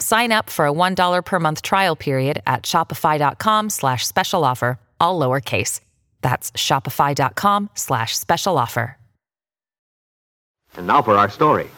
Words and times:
Sign 0.00 0.32
up 0.32 0.50
for 0.50 0.66
a 0.66 0.72
$1 0.72 1.24
per 1.24 1.38
month 1.38 1.62
trial 1.62 1.96
period 1.96 2.42
at 2.46 2.62
shopify.com 2.62 3.70
slash 3.70 4.06
special 4.06 4.44
offer, 4.44 4.78
all 5.00 5.18
lowercase. 5.20 5.80
That's 6.20 6.50
shopify.com 6.52 7.70
slash 7.74 8.16
special 8.16 8.58
offer. 8.58 8.96
And 10.76 10.86
now 10.86 11.02
for 11.02 11.16
our 11.16 11.30
story. 11.30 11.70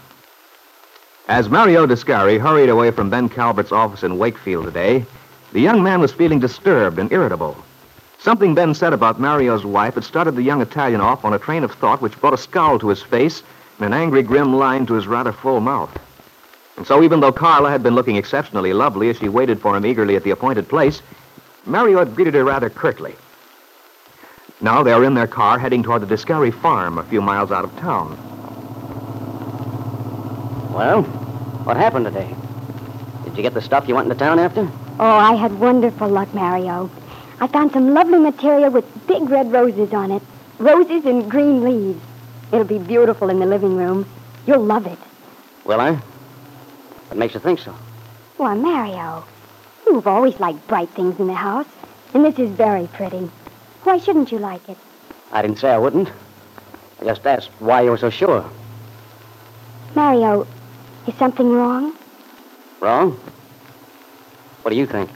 As 1.28 1.48
Mario 1.48 1.86
Descari 1.86 2.40
hurried 2.40 2.68
away 2.68 2.90
from 2.90 3.08
Ben 3.08 3.28
Calvert's 3.28 3.72
office 3.72 4.02
in 4.02 4.18
Wakefield 4.18 4.64
today, 4.64 5.06
the 5.52 5.60
young 5.60 5.82
man 5.82 6.00
was 6.00 6.12
feeling 6.12 6.40
disturbed 6.40 6.98
and 6.98 7.10
irritable. 7.12 7.56
Something 8.18 8.54
Ben 8.54 8.74
said 8.74 8.92
about 8.92 9.20
Mario's 9.20 9.64
wife 9.64 9.94
had 9.94 10.04
started 10.04 10.36
the 10.36 10.42
young 10.42 10.60
Italian 10.60 11.00
off 11.00 11.24
on 11.24 11.32
a 11.32 11.38
train 11.38 11.64
of 11.64 11.72
thought 11.72 12.02
which 12.02 12.20
brought 12.20 12.34
a 12.34 12.38
scowl 12.38 12.78
to 12.80 12.88
his 12.88 13.02
face 13.02 13.42
and 13.78 13.86
an 13.86 13.94
angry, 13.94 14.22
grim 14.22 14.56
line 14.56 14.84
to 14.86 14.94
his 14.94 15.06
rather 15.06 15.32
full 15.32 15.60
mouth. 15.60 15.96
And 16.80 16.86
so 16.86 17.02
even 17.02 17.20
though 17.20 17.30
Carla 17.30 17.68
had 17.68 17.82
been 17.82 17.94
looking 17.94 18.16
exceptionally 18.16 18.72
lovely 18.72 19.10
as 19.10 19.18
she 19.18 19.28
waited 19.28 19.60
for 19.60 19.76
him 19.76 19.84
eagerly 19.84 20.16
at 20.16 20.24
the 20.24 20.30
appointed 20.30 20.66
place, 20.66 21.02
Mario 21.66 22.02
greeted 22.06 22.32
her 22.32 22.42
rather 22.42 22.70
curtly. 22.70 23.14
Now 24.62 24.82
they 24.82 24.90
are 24.90 25.04
in 25.04 25.12
their 25.12 25.26
car 25.26 25.58
heading 25.58 25.82
toward 25.82 26.00
the 26.00 26.06
Descari 26.06 26.50
farm 26.50 26.96
a 26.96 27.02
few 27.02 27.20
miles 27.20 27.50
out 27.50 27.66
of 27.66 27.76
town. 27.76 28.16
Well, 30.72 31.02
what 31.64 31.76
happened 31.76 32.06
today? 32.06 32.34
Did 33.24 33.36
you 33.36 33.42
get 33.42 33.52
the 33.52 33.60
stuff 33.60 33.86
you 33.86 33.94
went 33.94 34.10
into 34.10 34.18
town 34.18 34.38
after? 34.38 34.62
Oh, 34.98 35.04
I 35.04 35.34
had 35.34 35.60
wonderful 35.60 36.08
luck, 36.08 36.32
Mario. 36.32 36.90
I 37.40 37.46
found 37.48 37.72
some 37.72 37.92
lovely 37.92 38.20
material 38.20 38.70
with 38.70 39.06
big 39.06 39.28
red 39.28 39.52
roses 39.52 39.92
on 39.92 40.12
it. 40.12 40.22
Roses 40.58 41.04
and 41.04 41.30
green 41.30 41.62
leaves. 41.62 42.02
It'll 42.52 42.64
be 42.64 42.78
beautiful 42.78 43.28
in 43.28 43.38
the 43.38 43.44
living 43.44 43.76
room. 43.76 44.08
You'll 44.46 44.64
love 44.64 44.86
it. 44.86 44.98
Will 45.66 45.82
I? 45.82 46.00
What 47.10 47.18
makes 47.18 47.34
you 47.34 47.40
think 47.40 47.58
so? 47.58 47.74
Why, 48.36 48.54
Mario, 48.54 49.24
you've 49.84 50.06
always 50.06 50.38
liked 50.38 50.64
bright 50.68 50.88
things 50.90 51.18
in 51.18 51.26
the 51.26 51.34
house, 51.34 51.66
and 52.14 52.24
this 52.24 52.38
is 52.38 52.48
very 52.50 52.86
pretty. 52.86 53.28
Why 53.82 53.98
shouldn't 53.98 54.30
you 54.30 54.38
like 54.38 54.68
it? 54.68 54.78
I 55.32 55.42
didn't 55.42 55.58
say 55.58 55.72
I 55.72 55.78
wouldn't. 55.78 56.08
I 57.00 57.04
just 57.04 57.26
asked 57.26 57.50
why 57.58 57.82
you 57.82 57.90
were 57.90 57.98
so 57.98 58.10
sure. 58.10 58.48
Mario, 59.96 60.46
is 61.08 61.14
something 61.16 61.50
wrong? 61.50 61.96
Wrong? 62.78 63.18
What 64.62 64.70
do 64.70 64.76
you 64.76 64.86
think? 64.86 65.10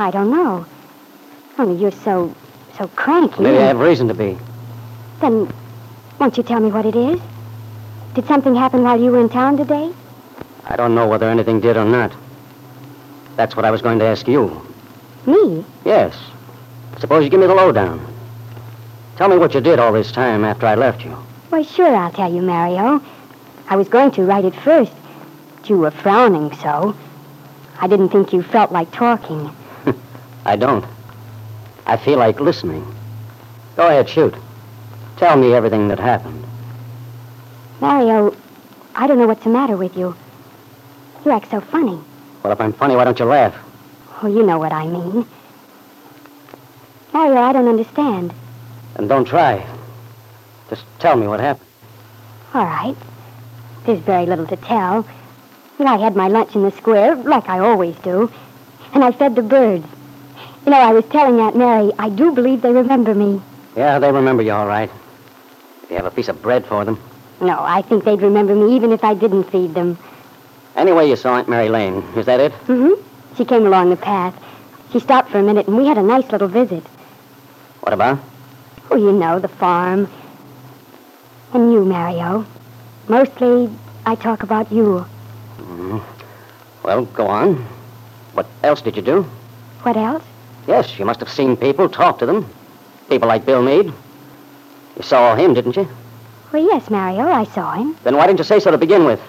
I 0.00 0.10
don't 0.10 0.32
know. 0.32 0.66
Only 1.58 1.80
you're 1.80 1.92
so, 1.92 2.34
so 2.76 2.88
cranky. 2.96 3.40
Maybe 3.40 3.58
I 3.58 3.68
have 3.68 3.78
reason 3.78 4.08
to 4.08 4.14
be. 4.14 4.36
Then, 5.20 5.48
won't 6.18 6.36
you 6.36 6.42
tell 6.42 6.58
me 6.58 6.72
what 6.72 6.86
it 6.86 6.96
is? 6.96 7.20
Did 8.14 8.26
something 8.26 8.56
happen 8.56 8.82
while 8.82 9.00
you 9.00 9.12
were 9.12 9.20
in 9.20 9.28
town 9.28 9.56
today? 9.56 9.92
I 10.66 10.76
don't 10.76 10.94
know 10.94 11.06
whether 11.06 11.28
anything 11.28 11.60
did 11.60 11.76
or 11.76 11.84
not. 11.84 12.12
That's 13.36 13.56
what 13.56 13.64
I 13.64 13.70
was 13.70 13.82
going 13.82 13.98
to 13.98 14.04
ask 14.04 14.26
you. 14.26 14.60
Me? 15.26 15.64
Yes. 15.84 16.16
Suppose 16.98 17.24
you 17.24 17.30
give 17.30 17.40
me 17.40 17.46
the 17.46 17.54
lowdown. 17.54 18.04
Tell 19.16 19.28
me 19.28 19.36
what 19.36 19.54
you 19.54 19.60
did 19.60 19.78
all 19.78 19.92
this 19.92 20.12
time 20.12 20.44
after 20.44 20.66
I 20.66 20.74
left 20.74 21.04
you. 21.04 21.10
Why, 21.50 21.62
sure, 21.62 21.94
I'll 21.94 22.12
tell 22.12 22.32
you, 22.32 22.42
Mario. 22.42 23.02
I 23.68 23.76
was 23.76 23.88
going 23.88 24.10
to 24.12 24.22
write 24.22 24.44
it 24.44 24.54
first, 24.54 24.92
but 25.56 25.68
you 25.70 25.78
were 25.78 25.90
frowning 25.90 26.54
so. 26.56 26.96
I 27.80 27.86
didn't 27.86 28.10
think 28.10 28.32
you 28.32 28.42
felt 28.42 28.72
like 28.72 28.90
talking. 28.92 29.50
I 30.44 30.56
don't. 30.56 30.84
I 31.86 31.96
feel 31.96 32.18
like 32.18 32.40
listening. 32.40 32.84
Go 33.76 33.86
ahead, 33.88 34.08
shoot. 34.08 34.34
Tell 35.16 35.36
me 35.36 35.52
everything 35.52 35.88
that 35.88 35.98
happened. 35.98 36.44
Mario, 37.80 38.34
I 38.94 39.06
don't 39.06 39.18
know 39.18 39.26
what's 39.26 39.44
the 39.44 39.50
matter 39.50 39.76
with 39.76 39.96
you. 39.96 40.16
You 41.24 41.30
act 41.30 41.50
so 41.50 41.60
funny. 41.60 41.98
Well, 42.42 42.52
if 42.52 42.60
I'm 42.60 42.72
funny, 42.72 42.96
why 42.96 43.04
don't 43.04 43.18
you 43.18 43.24
laugh? 43.24 43.54
Oh, 44.22 44.26
you 44.26 44.42
know 44.42 44.58
what 44.58 44.72
I 44.72 44.86
mean. 44.86 45.26
Mario, 47.12 47.40
I 47.40 47.52
don't 47.52 47.68
understand. 47.68 48.34
And 48.96 49.08
don't 49.08 49.24
try. 49.24 49.64
Just 50.68 50.84
tell 50.98 51.16
me 51.16 51.26
what 51.26 51.40
happened. 51.40 51.68
All 52.52 52.64
right. 52.64 52.96
There's 53.86 54.00
very 54.00 54.26
little 54.26 54.46
to 54.46 54.56
tell. 54.56 55.06
I 55.80 55.98
had 55.98 56.16
my 56.16 56.28
lunch 56.28 56.54
in 56.54 56.62
the 56.62 56.70
square, 56.70 57.14
like 57.14 57.48
I 57.48 57.58
always 57.58 57.94
do, 57.96 58.30
and 58.94 59.04
I 59.04 59.12
fed 59.12 59.34
the 59.34 59.42
birds. 59.42 59.86
You 60.64 60.70
know, 60.72 60.78
I 60.78 60.92
was 60.92 61.04
telling 61.06 61.38
Aunt 61.40 61.56
Mary, 61.56 61.92
I 61.98 62.08
do 62.08 62.32
believe 62.32 62.62
they 62.62 62.72
remember 62.72 63.14
me. 63.14 63.42
Yeah, 63.76 63.98
they 63.98 64.10
remember 64.10 64.42
you 64.42 64.52
all 64.52 64.66
right. 64.66 64.90
Do 65.82 65.86
you 65.90 65.96
have 65.96 66.06
a 66.06 66.10
piece 66.10 66.28
of 66.28 66.40
bread 66.40 66.64
for 66.66 66.84
them? 66.84 66.98
No, 67.40 67.58
I 67.60 67.82
think 67.82 68.04
they'd 68.04 68.22
remember 68.22 68.54
me 68.54 68.74
even 68.74 68.92
if 68.92 69.04
I 69.04 69.14
didn't 69.14 69.44
feed 69.50 69.74
them. 69.74 69.98
Anyway, 70.76 71.08
you 71.08 71.16
saw 71.16 71.36
Aunt 71.36 71.48
Mary 71.48 71.68
Lane. 71.68 72.02
Is 72.16 72.26
that 72.26 72.40
it? 72.40 72.52
Mm-hmm. 72.66 73.00
She 73.36 73.44
came 73.44 73.66
along 73.66 73.90
the 73.90 73.96
path. 73.96 74.34
She 74.92 75.00
stopped 75.00 75.30
for 75.30 75.38
a 75.38 75.42
minute, 75.42 75.66
and 75.66 75.76
we 75.76 75.86
had 75.86 75.98
a 75.98 76.02
nice 76.02 76.30
little 76.30 76.48
visit. 76.48 76.84
What 77.80 77.92
about? 77.92 78.18
Oh, 78.90 78.96
you 78.96 79.12
know, 79.12 79.38
the 79.38 79.48
farm. 79.48 80.08
And 81.52 81.72
you, 81.72 81.84
Mario. 81.84 82.44
Mostly, 83.08 83.70
I 84.06 84.14
talk 84.14 84.42
about 84.42 84.70
you. 84.72 85.04
Mm. 85.58 86.02
Well, 86.82 87.04
go 87.06 87.26
on. 87.26 87.56
What 88.32 88.46
else 88.62 88.80
did 88.82 88.96
you 88.96 89.02
do? 89.02 89.22
What 89.82 89.96
else? 89.96 90.24
Yes, 90.66 90.98
you 90.98 91.04
must 91.04 91.20
have 91.20 91.28
seen 91.30 91.56
people, 91.56 91.88
talked 91.88 92.20
to 92.20 92.26
them. 92.26 92.48
People 93.08 93.28
like 93.28 93.46
Bill 93.46 93.62
Meade. 93.62 93.86
You 94.96 95.02
saw 95.02 95.34
him, 95.36 95.54
didn't 95.54 95.76
you? 95.76 95.88
Well, 96.52 96.64
yes, 96.64 96.88
Mario, 96.90 97.28
I 97.28 97.44
saw 97.44 97.72
him. 97.72 97.96
Then 98.04 98.16
why 98.16 98.26
didn't 98.26 98.38
you 98.38 98.44
say 98.44 98.60
so 98.60 98.70
to 98.70 98.78
begin 98.78 99.04
with? 99.04 99.20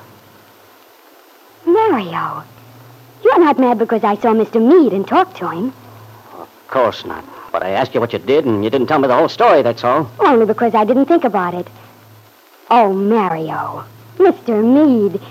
Mario, 1.89 2.43
you're 3.23 3.39
not 3.39 3.59
mad 3.59 3.77
because 3.77 4.03
I 4.03 4.15
saw 4.15 4.33
Mr. 4.33 4.59
Mead 4.59 4.91
and 4.91 5.07
talked 5.07 5.37
to 5.37 5.49
him. 5.49 5.73
Of 6.33 6.49
course 6.67 7.05
not. 7.05 7.23
But 7.51 7.63
I 7.63 7.69
asked 7.69 7.93
you 7.93 7.99
what 7.99 8.11
you 8.11 8.19
did, 8.19 8.45
and 8.45 8.63
you 8.63 8.69
didn't 8.69 8.87
tell 8.87 8.99
me 8.99 9.07
the 9.07 9.15
whole 9.15 9.29
story, 9.29 9.61
that's 9.61 9.83
all. 9.83 10.09
Only 10.19 10.45
because 10.45 10.73
I 10.73 10.83
didn't 10.83 11.05
think 11.05 11.23
about 11.23 11.53
it. 11.53 11.67
Oh, 12.71 12.91
Mario, 12.91 13.85
Mr. 14.17 14.63
Mead, 14.63 15.21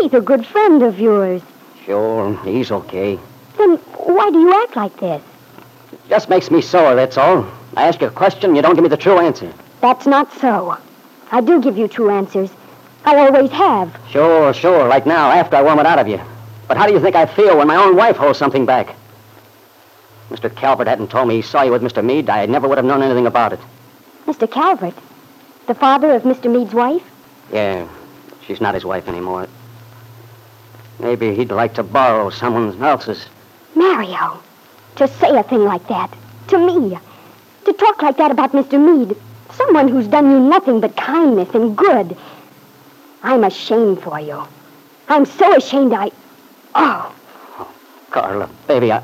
he's 0.00 0.12
a 0.12 0.20
good 0.20 0.44
friend 0.44 0.82
of 0.82 0.98
yours. 0.98 1.40
Sure, 1.84 2.36
he's 2.44 2.72
okay. 2.72 3.18
Then 3.56 3.76
why 3.76 4.30
do 4.30 4.40
you 4.40 4.62
act 4.62 4.76
like 4.76 4.98
this? 4.98 5.22
Just 6.08 6.28
makes 6.28 6.50
me 6.50 6.60
sore, 6.60 6.96
that's 6.96 7.16
all. 7.16 7.46
I 7.76 7.86
ask 7.86 8.00
you 8.00 8.08
a 8.08 8.10
question, 8.10 8.56
you 8.56 8.62
don't 8.62 8.74
give 8.74 8.82
me 8.82 8.88
the 8.88 8.96
true 8.96 9.20
answer. 9.20 9.52
That's 9.80 10.06
not 10.06 10.32
so. 10.32 10.76
I 11.30 11.40
do 11.40 11.60
give 11.60 11.78
you 11.78 11.86
true 11.86 12.10
answers. 12.10 12.50
I 13.04 13.16
always 13.16 13.50
have. 13.50 13.96
Sure, 14.10 14.52
sure, 14.52 14.88
like 14.88 15.06
now, 15.06 15.30
after 15.30 15.56
I 15.56 15.62
worm 15.62 15.78
it 15.78 15.86
out 15.86 15.98
of 15.98 16.08
you. 16.08 16.20
But 16.68 16.76
how 16.76 16.86
do 16.86 16.92
you 16.92 17.00
think 17.00 17.16
I 17.16 17.26
feel 17.26 17.58
when 17.58 17.66
my 17.66 17.76
own 17.76 17.96
wife 17.96 18.16
holds 18.16 18.38
something 18.38 18.66
back? 18.66 18.94
Mr. 20.30 20.54
Calvert 20.54 20.86
hadn't 20.86 21.10
told 21.10 21.26
me 21.26 21.36
he 21.36 21.42
saw 21.42 21.62
you 21.62 21.72
with 21.72 21.82
Mr. 21.82 22.04
Mead. 22.04 22.30
I 22.30 22.46
never 22.46 22.68
would 22.68 22.78
have 22.78 22.84
known 22.84 23.02
anything 23.02 23.26
about 23.26 23.52
it. 23.52 23.60
Mr. 24.26 24.48
Calvert, 24.48 24.94
the 25.66 25.74
father 25.74 26.12
of 26.12 26.22
Mr. 26.22 26.50
Mead's 26.50 26.72
wife? 26.72 27.02
Yeah, 27.52 27.88
she's 28.46 28.60
not 28.60 28.74
his 28.74 28.84
wife 28.84 29.08
anymore. 29.08 29.48
Maybe 31.00 31.34
he'd 31.34 31.50
like 31.50 31.74
to 31.74 31.82
borrow 31.82 32.30
someone 32.30 32.80
else's. 32.82 33.26
Mario, 33.74 34.40
to 34.96 35.08
say 35.08 35.36
a 35.36 35.42
thing 35.42 35.64
like 35.64 35.86
that 35.88 36.14
to 36.48 36.58
me, 36.58 36.98
to 37.64 37.72
talk 37.72 38.02
like 38.02 38.16
that 38.18 38.30
about 38.30 38.52
Mr. 38.52 38.78
Mead, 38.78 39.16
someone 39.52 39.88
who's 39.88 40.06
done 40.08 40.30
you 40.30 40.38
nothing 40.40 40.80
but 40.80 40.96
kindness 40.96 41.48
and 41.54 41.76
good. 41.76 42.16
I'm 43.22 43.44
ashamed 43.44 44.02
for 44.02 44.18
you. 44.18 44.42
I'm 45.08 45.24
so 45.24 45.56
ashamed 45.56 45.92
I. 45.92 46.10
Oh, 46.74 47.14
oh 47.58 47.72
Carla, 48.10 48.48
baby, 48.66 48.92
I, 48.92 49.02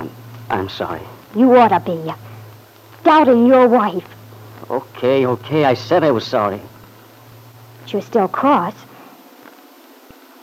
I'm 0.50 0.68
sorry. 0.68 1.02
you 1.34 1.56
ought 1.56 1.68
to 1.68 1.80
be. 1.80 2.10
Uh, 2.10 2.16
doubting 3.04 3.46
your 3.46 3.68
wife. 3.68 4.04
Okay, 4.68 5.26
okay, 5.26 5.64
I 5.64 5.74
said 5.74 6.02
I 6.02 6.10
was 6.10 6.26
sorry. 6.26 6.60
But 7.82 7.92
you're 7.92 8.02
still 8.02 8.26
cross. 8.26 8.74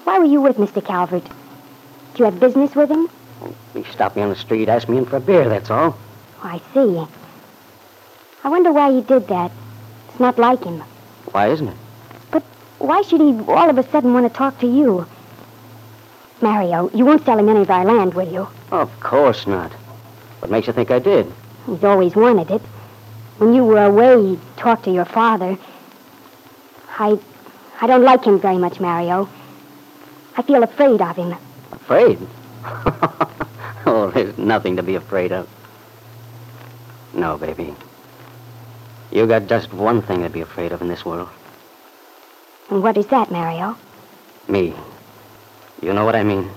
Why 0.06 0.18
were 0.20 0.26
you 0.26 0.40
with 0.40 0.58
Mr. 0.58 0.84
Calvert? 0.84 1.26
Do 1.26 2.20
you 2.20 2.26
have 2.26 2.40
business 2.40 2.76
with 2.76 2.90
him? 2.90 3.10
He 3.74 3.84
stopped 3.92 4.16
me 4.16 4.22
on 4.22 4.30
the 4.30 4.36
street, 4.36 4.70
asked 4.70 4.88
me 4.88 4.98
in 4.98 5.06
for 5.06 5.18
a 5.18 5.20
beer, 5.20 5.50
that's 5.50 5.70
all. 5.70 5.98
Oh, 6.42 6.48
I 6.48 6.62
see. 6.74 7.06
I 8.46 8.50
wonder 8.50 8.72
why 8.72 8.92
he 8.94 9.02
did 9.02 9.28
that. 9.28 9.52
It's 10.10 10.20
not 10.20 10.38
like 10.38 10.64
him. 10.64 10.82
Why 11.32 11.48
isn't 11.48 11.68
it? 11.68 11.78
Why 12.84 13.02
should 13.02 13.22
he 13.22 13.40
all 13.48 13.70
of 13.70 13.78
a 13.78 13.90
sudden 13.92 14.14
want 14.14 14.28
to 14.28 14.38
talk 14.38 14.60
to 14.60 14.68
you? 14.68 15.08
Mario, 16.42 16.90
you 16.94 17.06
won't 17.06 17.24
sell 17.24 17.40
him 17.40 17.48
any 17.48 17.62
of 17.62 17.72
our 17.72 17.86
land, 17.86 18.14
will 18.14 18.30
you? 18.30 18.46
Of 18.72 19.00
course 19.00 19.48
not. 19.48 19.72
What 20.42 20.52
makes 20.52 20.68
you 20.68 20.74
think 20.74 20.92
I 20.92 21.00
did? 21.00 21.32
He's 21.66 21.82
always 21.86 22.14
wanted 22.14 22.52
it. 22.52 22.62
When 23.38 23.54
you 23.54 23.64
were 23.64 23.86
away, 23.86 24.32
he 24.32 24.40
talked 24.58 24.84
to 24.84 24.92
your 24.92 25.06
father. 25.06 25.58
I, 27.00 27.18
I 27.80 27.88
don't 27.88 28.04
like 28.04 28.26
him 28.26 28.38
very 28.38 28.58
much, 28.58 28.82
Mario. 28.82 29.30
I 30.36 30.42
feel 30.42 30.62
afraid 30.62 31.02
of 31.02 31.16
him. 31.16 31.34
Afraid? 31.72 32.20
oh, 33.86 34.12
there's 34.14 34.38
nothing 34.38 34.76
to 34.76 34.84
be 34.84 34.96
afraid 34.96 35.32
of. 35.32 35.48
No, 37.14 37.38
baby. 37.38 37.74
You 39.10 39.26
got 39.26 39.48
just 39.48 39.72
one 39.72 40.02
thing 40.02 40.22
to 40.24 40.30
be 40.30 40.42
afraid 40.42 40.74
of 40.74 40.82
in 40.82 40.90
this 40.90 41.06
world. 41.06 41.30
And 42.74 42.82
what 42.82 42.98
is 42.98 43.06
that, 43.08 43.30
Mario? 43.30 43.78
Me. 44.48 44.74
You 45.84 45.94
know 45.94 46.06
what 46.06 46.16
I 46.16 46.24
mean. 46.24 46.50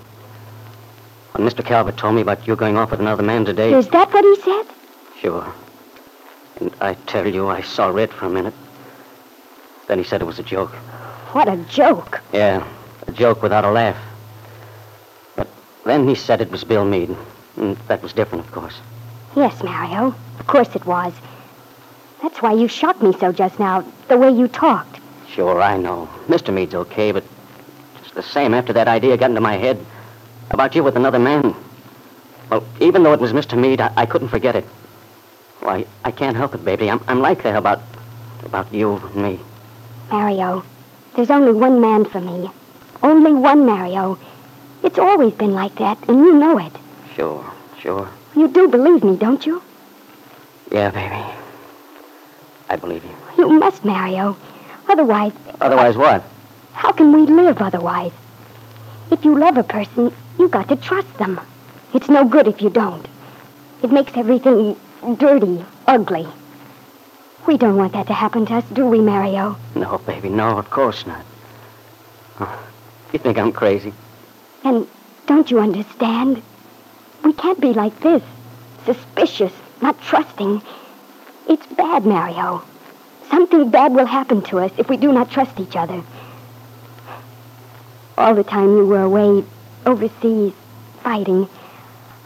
When 1.33 1.47
Mr. 1.47 1.63
Calvert 1.63 1.99
told 1.99 2.15
me 2.15 2.23
about 2.23 2.47
you 2.47 2.57
going 2.57 2.79
off 2.79 2.91
with 2.91 3.01
another 3.01 3.23
man 3.23 3.45
today. 3.45 3.75
Is 3.75 3.87
that 3.89 4.11
what 4.15 4.25
he 4.25 4.41
said? 4.41 4.65
Sure. 5.21 5.53
And 6.59 6.75
I 6.81 6.95
tell 6.95 7.27
you, 7.27 7.49
I 7.49 7.61
saw 7.61 7.89
red 7.89 8.11
for 8.15 8.25
a 8.25 8.31
minute. 8.31 8.55
Then 9.89 9.99
he 9.99 10.05
said 10.05 10.23
it 10.23 10.25
was 10.25 10.39
a 10.39 10.43
joke. 10.43 10.71
What 11.35 11.49
a 11.49 11.59
joke. 11.69 12.23
Yeah, 12.33 12.67
a 13.07 13.13
joke 13.13 13.43
without 13.43 13.67
a 13.67 13.71
laugh. 13.71 14.03
But 15.37 15.49
then 15.85 16.09
he 16.09 16.15
said 16.15 16.41
it 16.41 16.51
was 16.51 16.65
Bill 16.65 16.87
Meade. 16.87 17.15
And 17.59 17.77
that 17.89 18.03
was 18.03 18.15
different, 18.15 18.47
of 18.47 18.53
course. 18.53 18.81
Yes, 19.37 19.63
Mario. 19.63 20.15
Of 20.41 20.47
course 20.47 20.75
it 20.75 20.87
was. 20.87 21.13
That's 22.23 22.41
why 22.41 22.55
you 22.55 22.69
shocked 22.69 23.03
me 23.03 23.13
so 23.13 23.33
just 23.33 23.59
now, 23.59 23.85
the 24.09 24.17
way 24.17 24.31
you 24.31 24.49
talked. 24.49 24.96
Sure, 25.37 25.61
I 25.61 25.77
know. 25.77 26.09
Mr. 26.29 26.51
Meade's 26.51 26.75
okay, 26.75 27.13
but 27.13 27.23
just 28.03 28.15
the 28.15 28.23
same 28.23 28.55
after 28.55 28.73
that 28.73 28.89
idea 28.89 29.19
got 29.19 29.29
into 29.29 29.43
my 29.43 29.59
head 29.59 29.79
about 30.51 30.75
you 30.75 30.83
with 30.83 30.97
another 30.97 31.19
man. 31.19 31.55
Well, 32.49 32.65
even 32.81 33.03
though 33.03 33.13
it 33.13 33.21
was 33.21 33.35
Mr. 33.35 33.59
Meade, 33.59 33.83
I, 33.83 33.93
I 33.99 34.07
couldn't 34.07 34.29
forget 34.29 34.57
it. 34.57 34.65
Why, 35.61 35.85
I 36.07 36.11
can't 36.11 36.39
help 36.39 36.55
it, 36.55 36.65
baby. 36.65 36.91
I'm, 36.91 37.05
I'm 37.07 37.21
like 37.21 37.43
that 37.43 37.55
about 37.55 37.83
about 38.47 38.73
you 38.73 38.97
and 38.97 39.17
me. 39.17 39.39
Mario, 40.11 40.65
there's 41.17 41.31
only 41.31 41.53
one 41.53 41.83
man 41.83 42.07
for 42.07 42.21
me. 42.21 42.51
Only 43.03 43.35
one, 43.35 43.67
Mario. 43.67 44.19
It's 44.85 44.99
always 44.99 45.35
been 45.35 45.53
like 45.53 45.75
that, 45.75 45.99
and 46.09 46.19
you 46.19 46.33
know 46.33 46.57
it. 46.59 46.73
Sure, 47.15 47.45
sure. 47.79 48.09
You 48.35 48.49
do 48.49 48.69
believe 48.69 49.05
me, 49.05 49.17
don't 49.17 49.45
you? 49.45 49.63
Yeah, 50.73 50.91
baby. 50.91 51.23
I 52.71 52.77
believe 52.77 53.05
you. 53.05 53.15
You 53.37 53.51
must, 53.51 53.85
Mario. 53.85 54.35
Otherwise, 54.89 55.33
Otherwise, 55.61 55.97
what? 55.97 56.23
how 56.73 56.93
can 56.93 57.13
we 57.13 57.23
live 57.23 57.61
otherwise? 57.61 58.13
If 59.11 59.25
you 59.25 59.39
love 59.39 59.57
a 59.57 59.63
person, 59.63 60.13
you 60.39 60.49
got 60.49 60.69
to 60.69 60.77
trust 60.77 61.13
them. 61.19 61.41
It's 61.95 62.09
no 62.09 62.25
good 62.25 62.47
if 62.47 62.61
you 62.61 62.71
don't. 62.71 63.07
It 63.83 63.91
makes 63.93 64.17
everything 64.17 64.77
dirty, 65.19 65.65
ugly. 65.87 66.27
We 67.47 67.57
don't 67.57 67.77
want 67.77 67.93
that 67.93 68.07
to 68.09 68.13
happen 68.13 68.47
to 68.47 68.55
us, 68.55 68.65
do 68.73 68.87
we, 68.87 69.01
Mario? 69.01 69.57
No, 69.75 69.99
baby, 69.99 70.29
no, 70.29 70.59
of 70.59 70.71
course 70.71 71.07
not. 71.07 71.25
Oh, 72.41 72.69
you 73.13 73.19
think 73.19 73.39
I'm 73.39 73.53
crazy? 73.53 73.93
And 74.65 74.87
don't 75.27 75.51
you 75.51 75.61
understand? 75.61 76.43
We 77.25 77.33
can't 77.33 77.61
be 77.61 77.73
like 77.73 77.99
this. 78.01 78.23
Suspicious, 78.85 79.53
not 79.81 80.01
trusting. 80.03 80.61
It's 81.49 81.67
bad, 81.67 82.05
Mario. 82.05 82.63
Something 83.31 83.71
bad 83.71 83.95
will 83.95 84.07
happen 84.07 84.43
to 84.43 84.59
us 84.59 84.73
if 84.79 84.89
we 84.89 84.97
do 84.97 85.13
not 85.13 85.31
trust 85.31 85.59
each 85.59 85.77
other. 85.77 86.03
All 88.19 88.35
the 88.35 88.45
time 88.45 88.77
you 88.77 88.87
were 88.87 89.03
away, 89.03 89.45
overseas, 89.85 90.53
fighting, 91.03 91.49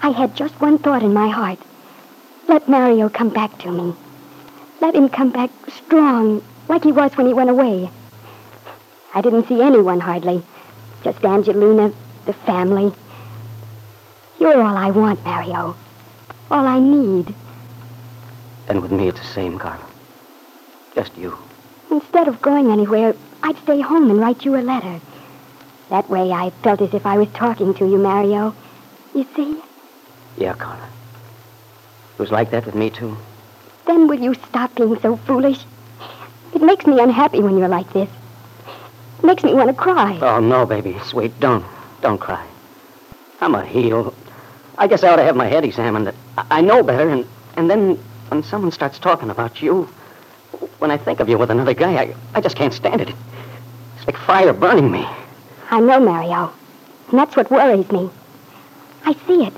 I 0.03 0.11
had 0.11 0.37
just 0.37 0.61
one 0.61 0.79
thought 0.79 1.03
in 1.03 1.13
my 1.13 1.29
heart. 1.29 1.59
Let 2.49 2.69
Mario 2.69 3.09
come 3.09 3.29
back 3.29 3.59
to 3.59 3.71
me. 3.71 3.95
Let 4.81 4.95
him 4.95 5.09
come 5.09 5.31
back 5.31 5.51
strong, 5.69 6.43
like 6.69 6.85
he 6.85 6.93
was 6.93 7.17
when 7.17 7.27
he 7.27 7.35
went 7.35 7.51
away. 7.51 7.91
I 9.15 9.21
didn't 9.21 9.49
see 9.49 9.61
anyone 9.61 10.01
hardly. 10.01 10.43
Just 11.03 11.25
Angelina, 11.25 11.93
the 12.27 12.33
family. 12.33 12.93
You're 14.39 14.63
all 14.63 14.77
I 14.77 14.91
want, 14.91 15.25
Mario. 15.25 15.77
All 16.51 16.67
I 16.67 16.79
need. 16.79 17.35
And 18.69 18.81
with 18.81 18.93
me, 18.93 19.09
it's 19.09 19.21
the 19.21 19.27
same, 19.27 19.59
Carla. 19.59 19.90
Just 20.95 21.17
you. 21.17 21.37
Instead 21.91 22.29
of 22.29 22.43
going 22.43 22.71
anywhere, 22.71 23.15
I'd 23.43 23.59
stay 23.59 23.81
home 23.81 24.11
and 24.11 24.21
write 24.21 24.45
you 24.45 24.57
a 24.57 24.63
letter. 24.63 25.01
That 25.89 26.09
way 26.09 26.31
I 26.31 26.51
felt 26.63 26.81
as 26.81 26.95
if 26.95 27.07
I 27.07 27.19
was 27.19 27.29
talking 27.31 27.75
to 27.75 27.89
you, 27.89 27.99
Mario. 27.99 28.55
You 29.15 29.27
see? 29.35 29.61
Yeah, 30.37 30.55
Carla. 30.55 30.89
It 32.15 32.19
was 32.19 32.31
like 32.31 32.51
that 32.51 32.67
with 32.67 32.75
me, 32.75 32.91
too. 32.91 33.17
Then 33.87 34.07
will 34.07 34.21
you 34.21 34.35
stop 34.35 34.75
being 34.75 34.99
so 35.01 35.17
foolish? 35.17 35.59
It 36.55 36.63
makes 36.63 36.87
me 36.87 37.01
unhappy 37.01 37.41
when 37.41 37.59
you're 37.59 37.69
like 37.69 37.93
this. 37.93 38.09
It 39.19 39.25
makes 39.25 39.43
me 39.43 39.55
want 39.55 39.69
to 39.69 39.75
cry. 39.75 40.19
Oh, 40.21 40.41
no, 40.41 40.67
baby. 40.67 40.97
Sweet, 41.05 41.39
don't. 41.41 41.65
Don't 42.01 42.19
cry. 42.19 42.47
I'm 43.41 43.55
a 43.55 43.65
heel. 43.65 44.15
I 44.79 44.87
guess 44.87 45.03
I 45.03 45.09
ought 45.09 45.17
to 45.17 45.25
have 45.25 45.37
my 45.37 45.47
head 45.47 45.65
examined. 45.65 46.13
I, 46.39 46.47
I 46.51 46.61
know 46.61 46.83
better, 46.83 47.09
and, 47.09 47.27
and 47.57 47.69
then 47.69 47.97
when 48.29 48.43
someone 48.43 48.71
starts 48.71 48.99
talking 48.99 49.31
about 49.31 49.61
you, 49.61 49.89
when 50.81 50.91
I 50.91 50.97
think 50.97 51.21
of 51.21 51.29
you 51.29 51.39
with 51.39 51.51
another 51.51 51.75
guy, 51.75 51.93
I, 51.93 52.15
I 52.35 52.41
just 52.41 52.57
can't 52.57 52.73
stand 52.73 53.03
it. 53.03 53.09
It's 53.97 54.07
like 54.07 54.17
fire 54.17 54.53
burning 54.53 54.91
me. 54.91 55.07
I 55.71 55.79
know, 55.79 56.01
Mario. 56.01 56.53
And 57.11 57.19
that's 57.19 57.37
what 57.37 57.51
worries 57.51 57.91
me. 57.93 58.11
I 59.05 59.13
see 59.27 59.45
it. 59.45 59.53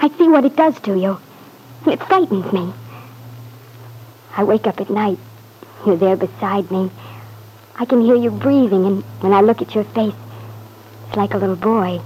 I 0.00 0.08
see 0.16 0.28
what 0.28 0.44
it 0.44 0.56
does 0.56 0.78
to 0.80 0.96
you. 0.96 1.18
And 1.84 1.94
it 1.94 2.02
frightens 2.04 2.52
me. 2.52 2.72
I 4.36 4.44
wake 4.44 4.66
up 4.66 4.80
at 4.80 4.90
night. 4.90 5.18
You're 5.86 5.96
there 5.96 6.16
beside 6.16 6.70
me. 6.70 6.90
I 7.76 7.86
can 7.86 8.02
hear 8.02 8.16
you 8.16 8.30
breathing, 8.30 8.84
and 8.84 9.02
when 9.20 9.32
I 9.32 9.40
look 9.40 9.62
at 9.62 9.74
your 9.74 9.84
face, 9.84 10.14
it's 11.06 11.16
like 11.16 11.32
a 11.32 11.38
little 11.38 11.56
boy. 11.56 12.00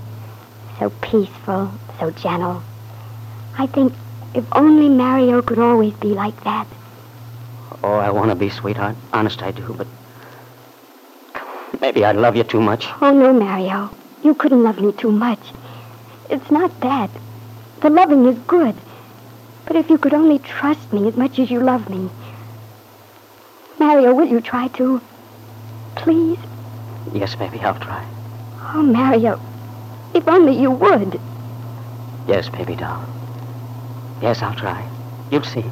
So 0.78 0.90
peaceful, 1.00 1.72
so 1.98 2.10
gentle. 2.12 2.62
I 3.58 3.66
think 3.66 3.92
if 4.34 4.44
only 4.52 4.88
Mario 4.88 5.42
could 5.42 5.58
always 5.58 5.94
be 5.94 6.08
like 6.08 6.44
that. 6.44 6.66
Oh, 7.84 7.94
I 7.94 8.10
want 8.10 8.30
to 8.30 8.36
be, 8.36 8.48
sweetheart. 8.48 8.96
Honest, 9.12 9.42
I 9.42 9.50
do, 9.50 9.74
but 9.76 9.88
maybe 11.80 12.04
I 12.04 12.12
love 12.12 12.36
you 12.36 12.44
too 12.44 12.60
much. 12.60 12.86
Oh, 13.00 13.12
no, 13.12 13.32
Mario. 13.32 13.90
You 14.22 14.34
couldn't 14.34 14.62
love 14.62 14.80
me 14.80 14.92
too 14.92 15.10
much. 15.10 15.40
It's 16.30 16.50
not 16.50 16.80
that. 16.80 17.10
The 17.80 17.90
loving 17.90 18.26
is 18.26 18.38
good. 18.46 18.76
But 19.66 19.76
if 19.76 19.90
you 19.90 19.98
could 19.98 20.14
only 20.14 20.38
trust 20.38 20.92
me 20.92 21.08
as 21.08 21.16
much 21.16 21.38
as 21.40 21.50
you 21.50 21.60
love 21.60 21.88
me. 21.88 22.08
Mario, 23.78 24.14
will 24.14 24.28
you 24.28 24.40
try 24.40 24.68
to? 24.68 25.00
Please? 25.96 26.38
Yes, 27.12 27.34
baby, 27.34 27.58
I'll 27.60 27.74
try. 27.74 28.06
Oh, 28.74 28.82
Mario, 28.82 29.40
if 30.14 30.26
only 30.28 30.56
you 30.56 30.70
would. 30.70 31.20
Yes, 32.28 32.48
baby 32.48 32.76
doll. 32.76 33.04
Yes, 34.20 34.40
I'll 34.40 34.54
try. 34.54 34.88
You'll 35.30 35.42
see. 35.42 35.64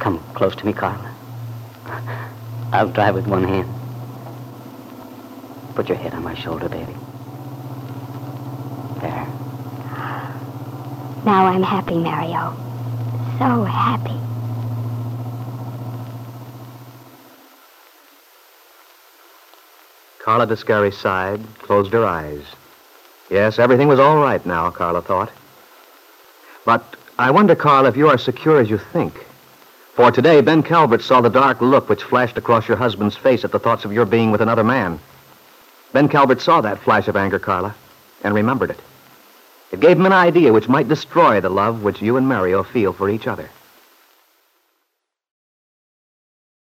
Come 0.00 0.18
close 0.32 0.56
to 0.56 0.64
me, 0.64 0.72
Carla. 0.72 1.14
I'll 2.72 2.88
drive 2.88 3.14
with 3.14 3.26
one 3.26 3.44
hand. 3.44 3.68
Put 5.74 5.88
your 5.88 5.98
head 5.98 6.14
on 6.14 6.24
my 6.24 6.34
shoulder, 6.34 6.70
baby. 6.70 6.94
There. 9.00 9.26
Now 11.26 11.46
I'm 11.46 11.62
happy, 11.62 11.98
Mario. 11.98 12.56
So 13.38 13.64
happy. 13.64 14.18
Carla 20.18 20.46
Descari 20.46 20.94
sighed, 20.94 21.42
closed 21.58 21.92
her 21.92 22.06
eyes. 22.06 22.44
Yes, 23.30 23.58
everything 23.58 23.88
was 23.88 24.00
all 24.00 24.16
right 24.16 24.44
now, 24.46 24.70
Carla 24.70 25.02
thought. 25.02 25.30
But 26.64 26.96
I 27.18 27.30
wonder, 27.30 27.54
Carla, 27.54 27.90
if 27.90 27.96
you 27.98 28.08
are 28.08 28.14
as 28.14 28.22
secure 28.22 28.60
as 28.60 28.70
you 28.70 28.78
think. 28.78 29.26
For 30.00 30.10
today, 30.10 30.40
Ben 30.40 30.62
Calvert 30.62 31.02
saw 31.02 31.20
the 31.20 31.28
dark 31.28 31.60
look 31.60 31.90
which 31.90 32.04
flashed 32.04 32.38
across 32.38 32.66
your 32.66 32.78
husband's 32.78 33.18
face 33.18 33.44
at 33.44 33.52
the 33.52 33.58
thoughts 33.58 33.84
of 33.84 33.92
your 33.92 34.06
being 34.06 34.30
with 34.30 34.40
another 34.40 34.64
man. 34.64 34.98
Ben 35.92 36.08
Calvert 36.08 36.40
saw 36.40 36.62
that 36.62 36.78
flash 36.78 37.06
of 37.06 37.16
anger, 37.16 37.38
Carla, 37.38 37.74
and 38.24 38.34
remembered 38.34 38.70
it. 38.70 38.80
It 39.72 39.80
gave 39.80 39.98
him 39.98 40.06
an 40.06 40.14
idea 40.14 40.54
which 40.54 40.70
might 40.70 40.88
destroy 40.88 41.42
the 41.42 41.50
love 41.50 41.82
which 41.82 42.00
you 42.00 42.16
and 42.16 42.26
Mario 42.26 42.62
feel 42.62 42.94
for 42.94 43.10
each 43.10 43.26
other. 43.26 43.50